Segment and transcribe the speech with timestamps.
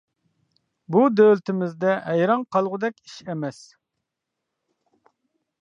[0.95, 3.61] بۇ دۆلىتىمىزدە ھەيران قالغۇدەك ئىش ئەمەس.